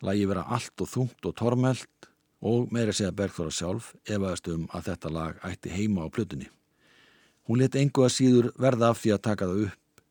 lægi 0.05 0.29
vera 0.29 0.45
allt 0.53 0.83
og 0.83 0.91
þungt 0.91 1.29
og 1.29 1.35
tormelt 1.39 2.11
og 2.45 2.69
meira 2.73 2.93
segja 2.93 3.15
Bergþóra 3.17 3.53
sjálf 3.55 3.95
efaðist 4.05 4.49
um 4.53 4.67
að 4.75 4.91
þetta 4.91 5.13
lag 5.13 5.41
ætti 5.47 5.73
heima 5.73 6.05
á 6.05 6.13
plötunni. 6.13 6.49
Hún 7.47 7.61
let 7.63 7.79
engu 7.79 8.05
að 8.05 8.15
síður 8.17 8.53
verða 8.59 8.91
af 8.91 9.01
því 9.01 9.15
að 9.15 9.25
taka 9.29 9.49
það 9.49 9.67
upp 9.69 10.03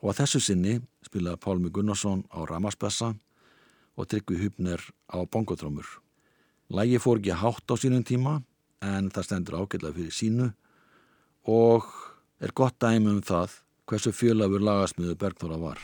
og 0.00 0.10
að 0.10 0.20
þessu 0.22 0.40
sinni 0.40 0.78
spilaði 1.04 1.42
Pálmi 1.44 1.70
Gunnarsson 1.70 2.24
á 2.32 2.40
Ramaspessa 2.48 3.12
og 3.96 4.08
Tryggvi 4.08 4.40
Hupner 4.40 4.80
á 5.12 5.18
bongotrómur. 5.28 5.86
Lægi 6.70 7.00
fór 7.02 7.18
ekki 7.18 7.34
hátt 7.34 7.66
á 7.66 7.74
sínum 7.74 8.04
tíma 8.06 8.36
en 8.78 9.10
það 9.10 9.24
stendur 9.26 9.56
ágætlega 9.58 9.96
fyrir 9.96 10.14
sínu 10.14 10.46
og 11.50 11.88
er 12.38 12.54
gott 12.54 12.78
dæmi 12.78 13.10
um 13.10 13.18
það 13.26 13.58
hversu 13.90 14.12
fjölafur 14.14 14.62
lagasmiðu 14.62 15.16
Bergþóra 15.18 15.58
var. 15.58 15.82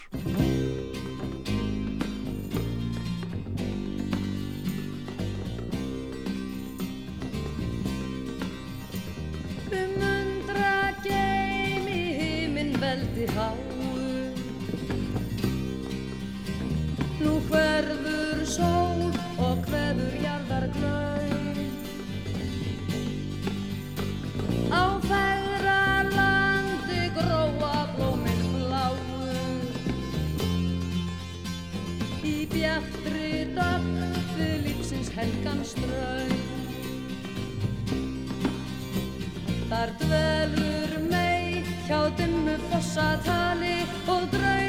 Um 9.74 9.96
undra 10.14 10.94
geimi 11.02 12.02
himinn 12.20 12.78
veldi 12.78 13.26
háu 13.34 13.75
helgan 35.16 35.62
ströð 35.64 36.34
Þar 39.70 39.92
dvelur 40.02 40.94
mei 41.10 41.64
hjá 41.88 42.00
dimmu 42.20 42.60
fossatali 42.68 43.76
og 44.12 44.30
drauma 44.34 44.65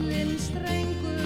og 0.00 0.06
gullin 0.06 1.19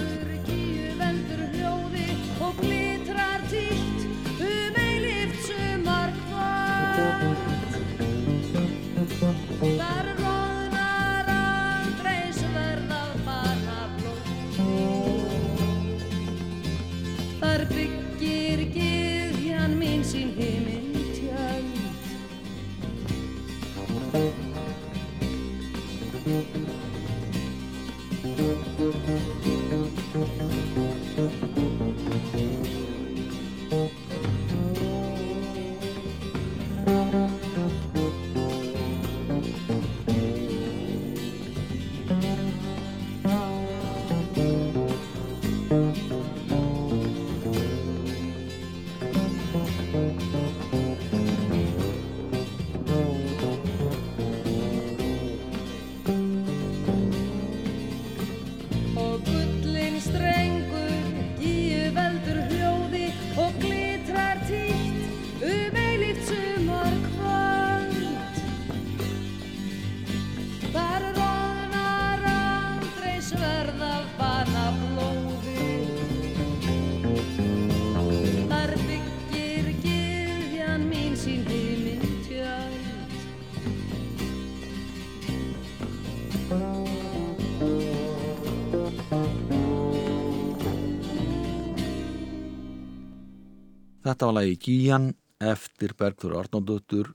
Þetta 94.05 94.27
var 94.29 94.35
lagi 94.37 94.57
Gíjan 94.61 95.05
eftir 95.41 95.95
Bergþór 95.97 96.35
Arnóndóttur, 96.37 97.07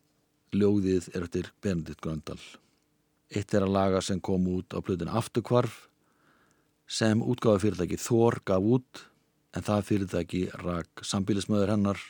ljóðið 0.51 1.05
er 1.14 1.22
eftir 1.22 1.51
Benedikt 1.62 2.01
Gröndal. 2.03 2.41
Eitt 3.30 3.53
er 3.55 3.62
að 3.62 3.74
laga 3.76 4.01
sem 4.03 4.18
kom 4.18 4.49
út 4.51 4.74
á 4.74 4.82
plöðin 4.82 5.12
Afturkvarf 5.14 5.84
sem 6.91 7.20
útgáði 7.22 7.61
fyrirtæki 7.62 7.99
Þór 8.03 8.41
gaf 8.51 8.66
út 8.74 9.03
en 9.55 9.66
það 9.68 9.86
fyrirtæki 9.86 10.41
rak 10.64 11.05
sambílismöður 11.07 11.70
hennar 11.76 12.01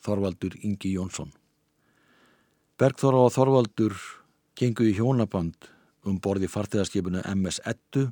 Þorvaldur 0.00 0.56
Ingi 0.64 0.94
Jónsson. 0.94 1.34
Bergþóra 2.80 3.20
og 3.26 3.34
Þorvaldur 3.34 3.98
gengu 4.56 4.86
í 4.88 4.94
hjónaband 4.96 5.68
um 6.08 6.16
borði 6.24 6.48
farþegarskipinu 6.48 7.20
MS 7.34 7.60
Ettu 7.68 8.06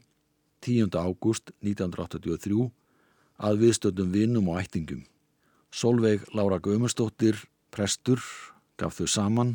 10. 0.69 0.93
ágúst 1.01 1.55
1983 1.65 2.69
að 3.41 3.65
viðstöndum 3.65 4.13
vinnum 4.13 4.53
og 4.53 4.61
ættingum. 4.61 5.07
Solveig 5.73 6.27
Lára 6.37 6.59
Gaumustóttir, 6.61 7.39
prestur, 7.73 8.21
gaf 8.77 8.99
þau 8.99 9.09
saman 9.09 9.53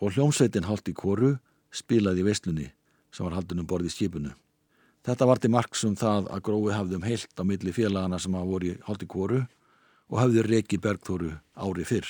og 0.00 0.14
hljómsveitin 0.16 0.64
Haldi 0.64 0.94
Kóru 0.96 1.34
spilaði 1.68 2.24
í 2.24 2.26
veislunni 2.30 2.66
sem 3.12 3.26
var 3.26 3.36
haldin 3.36 3.60
um 3.60 3.68
borði 3.68 3.92
í 3.92 3.94
skipinu. 3.94 4.32
Þetta 5.04 5.28
var 5.28 5.40
til 5.40 5.52
marks 5.52 5.84
um 5.84 5.96
það 5.96 6.30
að 6.32 6.44
grói 6.48 6.72
hafði 6.72 6.96
um 6.98 7.04
heilt 7.04 7.36
á 7.36 7.44
milli 7.44 7.74
félagana 7.76 8.18
sem 8.18 8.34
hafa 8.34 8.48
voru 8.48 8.72
í 8.72 8.78
Haldi 8.88 9.08
Kóru 9.12 9.42
og 10.08 10.20
hafði 10.22 10.46
reiki 10.46 10.80
Bergþóru 10.80 11.34
ári 11.54 11.84
fyrr. 11.84 12.08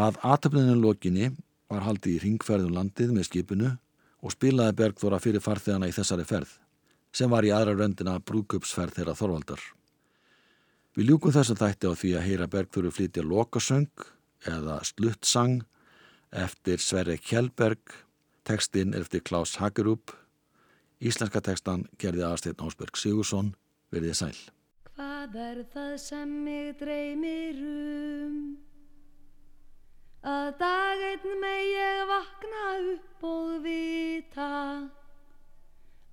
Að 0.00 0.16
aðtöfninu 0.24 0.78
lokinni 0.80 1.26
var 1.68 1.82
haldið 1.84 2.14
í 2.14 2.20
ringferðum 2.22 2.72
landið 2.72 3.10
með 3.12 3.26
skipinu 3.26 3.70
og 4.24 4.32
spilaði 4.32 4.76
Bergþóra 4.78 5.18
fyrir 5.20 5.42
farþegana 5.44 5.90
í 5.90 5.92
þessari 5.92 6.24
ferð, 6.28 6.54
sem 7.12 7.28
var 7.28 7.44
í 7.44 7.50
aðra 7.52 7.74
röndina 7.76 8.14
brúkupsferð 8.24 8.96
þeirra 8.96 9.16
Þorvaldar. 9.18 9.60
Við 10.96 11.10
ljúkum 11.10 11.34
þess 11.34 11.52
að 11.52 11.60
þætti 11.64 11.90
á 11.92 11.92
því 12.00 12.12
að 12.16 12.24
heyra 12.28 12.48
Bergþóru 12.54 12.94
flytja 12.96 13.26
lokasöng 13.26 14.06
eða 14.48 14.78
sluttsang 14.88 15.60
eftir 16.32 16.80
Sverre 16.80 17.18
Kjellberg, 17.20 17.92
tekstinn 18.48 18.96
eftir 18.96 19.20
Klaus 19.26 19.58
Hagerup, 19.60 20.14
íslenska 21.04 21.44
tekstan 21.44 21.84
gerði 22.00 22.24
aðsteinn 22.24 22.64
Ásberg 22.64 22.96
Sigursson, 22.96 23.52
verðið 23.92 24.16
sæl. 24.22 24.40
Hvað 24.96 25.38
er 25.44 25.62
það 25.76 25.94
sem 26.00 26.34
mig 26.48 26.72
dreymir 26.80 27.60
um? 27.68 28.69
Að 30.20 30.48
dag 30.60 31.06
einn 31.12 31.38
með 31.40 31.60
ég 31.64 32.00
vakna 32.10 32.64
upp 32.92 33.24
og 33.24 33.54
vita 33.64 34.50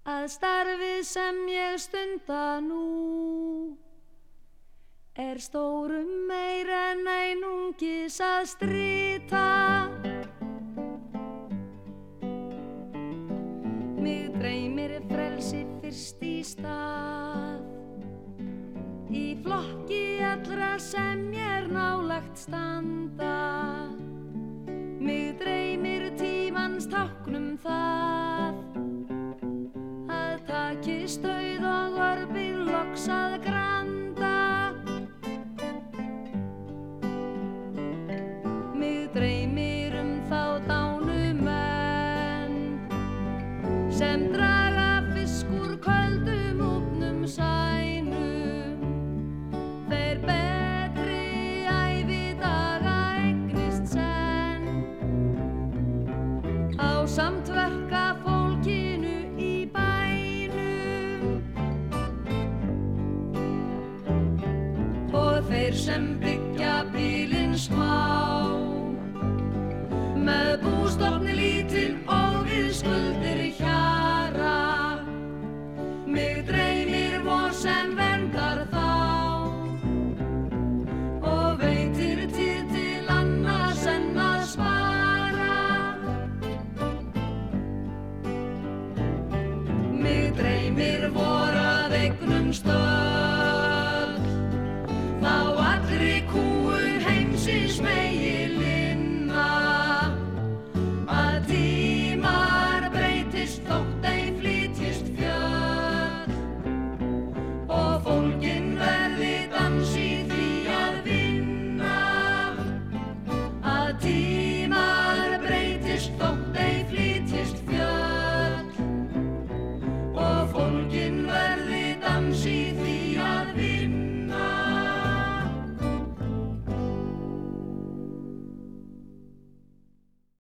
Að 0.08 0.30
starfið 0.32 1.02
sem 1.04 1.44
ég 1.52 1.76
stunda 1.84 2.46
nú 2.64 2.86
Er 5.18 5.40
stórum 5.42 6.28
meir 6.30 6.70
en 6.70 7.08
einungis 7.10 8.20
að 8.22 8.44
strýta. 8.52 9.48
Mig 13.98 14.30
dreymir 14.38 15.00
frelsi 15.10 15.64
fyrst 15.82 16.22
í 16.22 16.36
stað 16.46 17.47
Í 19.18 19.34
flokki 19.42 20.20
allra 20.22 20.76
sem 20.78 21.24
mér 21.32 21.66
nálagt 21.74 22.38
standa. 22.38 23.90
Mig 25.02 25.40
dreymir 25.40 26.12
tímans 26.20 26.86
táknum 26.92 27.56
það 27.64 28.60
Að 30.14 30.44
takist 30.50 31.26
auð 31.26 31.66
og 31.72 31.98
orfið 32.08 32.60
loks 32.70 33.08
að 33.10 33.38
granda. 33.48 34.36
Mig 38.78 39.10
dreymir 39.18 39.98
um 40.04 40.14
þá 40.30 40.44
dánu 40.70 41.32
menn 41.42 42.60
sem 43.90 44.30
draga 44.30 44.47